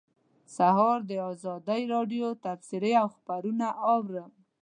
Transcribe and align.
سهار 0.55 0.99
د 1.09 1.11
ازادۍ 1.31 1.81
راډیو 1.93 2.27
تبصرې 2.43 2.91
او 3.01 3.07
خبرونه 3.15 3.67
اوري. 3.91 4.23